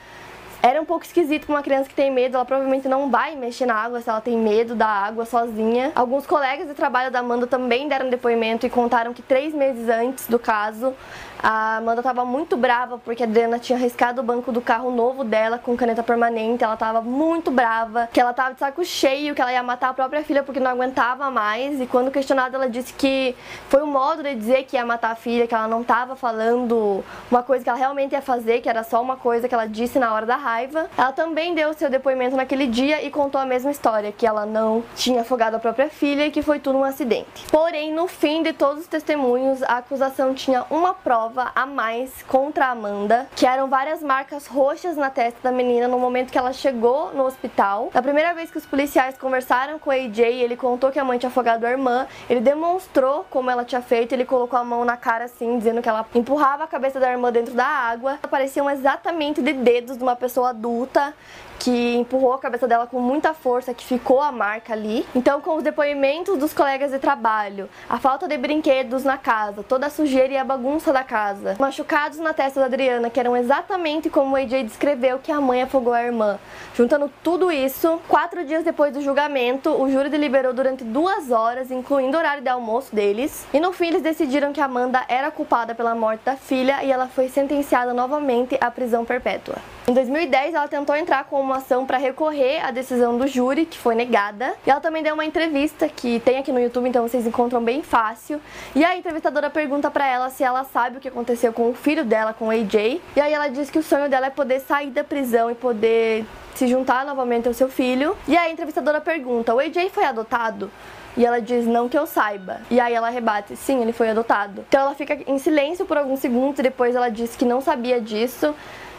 era 0.62 0.82
um 0.82 0.86
pouco 0.86 1.06
esquisito 1.06 1.46
para 1.46 1.56
uma 1.56 1.64
criança 1.64 1.88
que 1.88 1.96
tem 1.96 2.12
medo, 2.12 2.36
ela 2.36 2.46
provavelmente 2.46 2.88
não 2.88 3.10
vai 3.10 3.36
mexer 3.36 3.66
na 3.66 3.76
água 3.76 4.02
se 4.02 4.10
ela 4.10 4.20
tem 4.20 4.38
medo 4.38 4.76
da 4.76 4.88
água 4.88 5.26
sozinha. 5.26 5.92
Alguns 5.96 6.26
colegas 6.26 6.68
de 6.68 6.74
trabalho 6.74 7.10
da 7.10 7.20
Amanda 7.20 7.48
também 7.48 7.88
deram 7.88 8.10
depoimento 8.10 8.66
e 8.66 8.70
contaram 8.70 9.14
que 9.14 9.22
três 9.22 9.54
meses 9.54 9.88
antes 9.88 10.28
do 10.28 10.38
caso, 10.38 10.94
a 11.42 11.78
Amanda 11.78 12.02
estava 12.02 12.26
muito 12.26 12.58
brava 12.58 12.98
porque 12.98 13.24
a 13.24 13.26
Adriana 13.26 13.58
tinha 13.58 13.80
riscado 13.80 14.20
o 14.20 14.24
banco 14.24 14.52
do 14.52 14.60
carro 14.60 14.92
novo 14.92 15.24
dela 15.24 15.58
com 15.58 15.76
caneta 15.78 16.04
permanente. 16.04 16.64
Ela 16.66 16.74
estava 16.74 17.02
muito 17.02 17.50
brava, 17.50 18.10
que 18.12 18.20
ela 18.20 18.32
estava 18.32 18.54
de 18.54 18.60
saco 18.60 18.84
cheio, 18.84 19.34
que 19.34 19.42
ela 19.42 19.54
ia 19.54 19.64
matar 19.64 19.90
a 19.90 19.94
própria 19.94 20.22
filha 20.22 20.44
porque 20.44 20.60
não 20.60 20.72
aguentava 20.72 21.32
mais. 21.32 21.80
E 21.80 21.88
quando 21.88 22.12
questionada, 22.12 22.58
ela 22.58 22.70
disse 22.70 22.92
que 22.92 23.34
foi 23.70 23.82
um 23.82 23.88
modo 23.88 24.22
de 24.22 24.36
dizer 24.36 24.64
que 24.64 24.76
ia 24.76 24.86
matar 24.86 25.12
a 25.12 25.16
filha, 25.16 25.48
que 25.48 25.56
ela 25.56 25.68
não 25.68 25.82
estava 25.82 26.18
falando 26.18 27.02
uma 27.32 27.42
coisa 27.42 27.64
que 27.64 27.70
ela 27.70 27.80
realmente 27.80 28.12
ia 28.12 28.22
fazer, 28.22 28.60
que 28.60 28.68
era 28.68 28.84
só 28.84 29.02
uma 29.02 29.16
coisa 29.16 29.48
que 29.48 29.54
ela 29.54 29.66
disse 29.66 29.98
na 29.98 30.14
hora 30.14 30.26
da 30.26 30.36
raiva. 30.36 30.49
Ela 30.98 31.12
também 31.12 31.54
deu 31.54 31.74
seu 31.74 31.90
depoimento 31.90 32.36
naquele 32.36 32.66
dia 32.66 33.04
e 33.04 33.12
contou 33.12 33.40
a 33.40 33.46
mesma 33.46 33.70
história, 33.70 34.12
que 34.12 34.26
ela 34.26 34.46
não 34.46 34.84
tinha 34.96 35.22
afogado 35.22 35.56
a 35.56 35.60
própria 35.60 35.90
filha 35.90 36.26
e 36.26 36.32
que 36.32 36.42
foi 36.42 36.60
tudo 36.60 36.80
um 36.80 36.84
acidente. 36.84 37.46
Porém, 37.52 37.94
no 37.94 38.08
fim 38.08 38.42
de 38.42 38.52
todos 38.52 38.82
os 38.82 38.88
testemunhos, 38.88 39.62
a 39.64 39.78
acusação 39.78 40.34
tinha 40.34 40.66
uma 40.70 40.94
prova 40.94 41.52
a 41.56 41.66
mais 41.68 42.24
contra 42.24 42.66
a 42.66 42.72
Amanda, 42.72 43.28
que 43.36 43.46
eram 43.46 43.68
várias 43.68 44.02
marcas 44.02 44.48
roxas 44.48 44.98
na 44.98 45.12
testa 45.12 45.40
da 45.44 45.52
menina 45.52 45.88
no 45.88 46.00
momento 46.00 46.32
que 46.32 46.38
ela 46.38 46.52
chegou 46.52 47.14
no 47.14 47.26
hospital. 47.26 47.92
Na 47.94 48.02
primeira 48.02 48.34
vez 48.34 48.50
que 48.50 48.58
os 48.58 48.66
policiais 48.66 49.18
conversaram 49.18 49.78
com 49.78 49.92
o 49.92 49.94
AJ, 49.94 50.20
ele 50.20 50.58
contou 50.58 50.90
que 50.92 50.98
a 50.98 51.04
mãe 51.04 51.20
tinha 51.20 51.30
afogado 51.30 51.66
a 51.66 51.70
irmã, 51.70 52.08
ele 52.28 52.40
demonstrou 52.40 53.24
como 53.30 53.52
ela 53.52 53.64
tinha 53.64 53.82
feito, 53.82 54.14
ele 54.14 54.26
colocou 54.26 54.58
a 54.58 54.64
mão 54.64 54.84
na 54.84 54.98
cara 54.98 55.26
assim, 55.26 55.58
dizendo 55.60 55.82
que 55.82 55.90
ela 55.90 56.06
empurrava 56.16 56.64
a 56.64 56.68
cabeça 56.68 57.00
da 57.00 57.12
irmã 57.12 57.32
dentro 57.32 57.54
da 57.54 57.66
água. 57.66 58.18
Pareciam 58.30 58.70
exatamente 58.70 59.42
de 59.42 59.54
dedos 59.54 59.98
de 59.98 60.04
uma 60.04 60.16
pessoa 60.16 60.39
pessoa 60.40 60.50
adulta 60.50 61.14
que 61.60 61.98
empurrou 61.98 62.34
a 62.34 62.40
cabeça 62.40 62.68
dela 62.68 62.88
com 62.88 63.00
muita 63.00 63.34
força, 63.34 63.74
que 63.74 63.86
ficou 63.86 64.22
a 64.22 64.32
marca 64.32 64.74
ali. 64.74 65.06
Então, 65.14 65.42
com 65.42 65.58
os 65.58 65.64
depoimentos 65.64 66.38
dos 66.38 66.54
colegas 66.54 66.92
de 66.92 67.00
trabalho, 67.00 67.70
a 67.90 68.00
falta 68.00 68.28
de 68.28 68.38
brinquedos 68.38 69.04
na 69.04 69.18
casa, 69.18 69.62
toda 69.62 69.88
a 69.88 69.90
sujeira 69.90 70.34
e 70.34 70.38
a 70.38 70.44
bagunça 70.44 70.94
da 70.94 71.04
casa, 71.04 71.56
machucados 71.60 72.18
na 72.18 72.34
testa 72.34 72.62
da 72.62 72.68
Adriana, 72.68 73.10
que 73.10 73.20
eram 73.20 73.36
exatamente 73.36 74.10
como 74.10 74.34
o 74.34 74.36
AJ 74.38 74.64
descreveu 74.64 75.20
que 75.20 75.32
a 75.32 75.42
mãe 75.42 75.62
afogou 75.62 75.94
a 75.94 76.02
irmã. 76.02 76.40
Juntando 76.74 77.12
tudo 77.22 77.52
isso, 77.52 78.00
quatro 78.08 78.46
dias 78.46 78.64
depois 78.64 78.94
do 78.94 79.02
julgamento, 79.02 79.70
o 79.70 79.92
júri 79.92 80.10
deliberou 80.10 80.54
durante 80.54 80.84
duas 80.84 81.30
horas, 81.30 81.70
incluindo 81.72 82.16
o 82.16 82.20
horário 82.20 82.42
de 82.42 82.50
almoço 82.50 82.96
deles, 82.96 83.46
e 83.54 83.60
no 83.60 83.74
fim 83.74 83.88
eles 83.88 84.02
decidiram 84.02 84.54
que 84.54 84.62
Amanda 84.62 85.04
era 85.10 85.30
culpada 85.30 85.76
pela 85.76 85.94
morte 85.94 86.22
da 86.24 86.38
filha 86.38 86.84
e 86.84 86.92
ela 86.92 87.08
foi 87.08 87.28
sentenciada 87.28 87.94
novamente 87.94 88.58
à 88.62 88.72
prisão 88.72 89.04
perpétua. 89.04 89.56
Em 89.88 89.94
2010, 89.94 90.54
ela 90.54 90.68
tentou 90.68 90.96
entrar 90.96 91.24
com 91.24 91.42
uma 91.42 91.49
ação 91.54 91.86
para 91.86 91.98
recorrer 91.98 92.64
à 92.66 92.72
decisão 92.72 93.18
do 93.18 93.28
júri, 93.28 93.66
que 93.66 93.78
foi 93.78 93.96
negada. 93.96 94.54
E 94.66 94.70
ela 94.70 94.80
também 94.80 95.04
deu 95.04 95.14
uma 95.14 95.26
entrevista 95.26 95.88
que 95.88 96.20
tem 96.20 96.38
aqui 96.38 96.52
no 96.52 96.60
YouTube, 96.60 96.88
então 96.88 97.08
vocês 97.08 97.26
encontram 97.26 97.64
bem 97.64 97.82
fácil. 97.82 98.42
E 98.76 98.84
a 98.84 98.96
entrevistadora 98.96 99.50
pergunta 99.50 99.90
para 99.90 100.08
ela 100.08 100.30
se 100.30 100.44
ela 100.44 100.64
sabe 100.64 100.98
o 100.98 101.00
que 101.00 101.08
aconteceu 101.08 101.52
com 101.52 101.70
o 101.70 101.74
filho 101.74 102.06
dela, 102.06 102.34
com 102.34 102.48
o 102.48 102.52
AJ. 102.52 103.02
E 103.16 103.22
aí 103.22 103.34
ela 103.34 103.48
diz 103.48 103.70
que 103.70 103.80
o 103.80 103.84
sonho 103.84 104.10
dela 104.10 104.28
é 104.28 104.30
poder 104.30 104.60
sair 104.60 104.92
da 104.92 105.04
prisão 105.04 105.50
e 105.50 105.56
poder 105.56 106.26
se 106.56 106.68
juntar 106.68 107.06
novamente 107.06 107.48
ao 107.48 107.54
seu 107.54 107.70
filho. 107.70 108.16
E 108.28 108.38
a 108.38 108.50
entrevistadora 108.50 109.00
pergunta: 109.02 109.54
"O 109.54 109.60
AJ 109.60 109.90
foi 109.92 110.06
adotado?" 110.06 110.70
E 111.18 111.26
ela 111.26 111.42
diz, 111.42 111.66
não 111.66 111.90
que 111.90 111.98
eu 111.98 112.06
saiba. 112.06 112.62
E 112.70 112.80
aí 112.80 112.94
ela 112.94 113.10
rebate, 113.10 113.56
sim, 113.56 113.82
ele 113.82 113.92
foi 113.92 114.10
adotado. 114.10 114.64
Então 114.70 114.80
ela 114.80 114.96
fica 114.96 115.18
em 115.28 115.38
silêncio 115.38 115.86
por 115.86 115.98
alguns 115.98 116.20
segundos 116.20 116.62
depois 116.62 116.96
ela 116.96 117.10
diz 117.10 117.36
que 117.36 117.44
não 117.44 117.60
sabia 117.60 118.00
disso. 118.00 118.56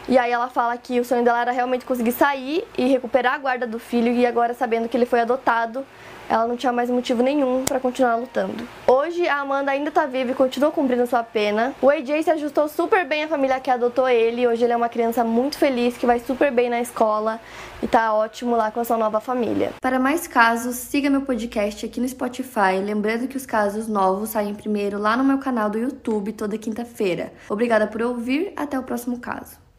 E 0.09 0.17
aí 0.17 0.31
ela 0.31 0.49
fala 0.49 0.75
que 0.77 0.99
o 0.99 1.05
sonho 1.05 1.23
dela 1.23 1.41
era 1.41 1.51
realmente 1.51 1.85
conseguir 1.85 2.11
sair 2.11 2.67
e 2.77 2.85
recuperar 2.85 3.35
a 3.35 3.37
guarda 3.37 3.67
do 3.67 3.79
filho 3.79 4.11
e 4.11 4.25
agora 4.25 4.53
sabendo 4.53 4.89
que 4.89 4.97
ele 4.97 5.05
foi 5.05 5.21
adotado, 5.21 5.85
ela 6.31 6.47
não 6.47 6.55
tinha 6.55 6.71
mais 6.71 6.89
motivo 6.89 7.21
nenhum 7.21 7.65
para 7.65 7.79
continuar 7.79 8.15
lutando. 8.15 8.65
Hoje 8.87 9.27
a 9.27 9.41
Amanda 9.41 9.71
ainda 9.71 9.91
tá 9.91 10.05
viva 10.05 10.31
e 10.31 10.33
continua 10.33 10.71
cumprindo 10.71 11.05
sua 11.05 11.23
pena. 11.23 11.75
O 11.81 11.89
AJ 11.89 12.23
se 12.23 12.31
ajustou 12.31 12.69
super 12.69 13.05
bem 13.05 13.25
à 13.25 13.27
família 13.27 13.59
que 13.59 13.69
adotou 13.69 14.07
ele. 14.07 14.47
Hoje 14.47 14.63
ele 14.63 14.71
é 14.71 14.77
uma 14.77 14.87
criança 14.87 15.25
muito 15.25 15.57
feliz 15.57 15.97
que 15.97 16.05
vai 16.05 16.19
super 16.19 16.49
bem 16.49 16.69
na 16.69 16.79
escola 16.79 17.39
e 17.83 17.87
tá 17.87 18.13
ótimo 18.13 18.55
lá 18.55 18.71
com 18.71 18.79
a 18.79 18.85
sua 18.85 18.97
nova 18.97 19.19
família. 19.19 19.71
Para 19.81 19.99
mais 19.99 20.25
casos, 20.25 20.77
siga 20.77 21.09
meu 21.09 21.21
podcast 21.21 21.85
aqui 21.85 21.99
no 21.99 22.07
Spotify, 22.07 22.79
lembrando 22.81 23.27
que 23.27 23.35
os 23.35 23.45
casos 23.45 23.89
novos 23.89 24.29
saem 24.29 24.55
primeiro 24.55 24.97
lá 24.97 25.17
no 25.17 25.23
meu 25.25 25.37
canal 25.37 25.69
do 25.69 25.77
YouTube 25.77 26.31
toda 26.31 26.57
quinta-feira. 26.57 27.33
Obrigada 27.49 27.87
por 27.87 28.01
ouvir, 28.01 28.53
até 28.55 28.79
o 28.79 28.83
próximo 28.83 29.19
caso. 29.19 29.70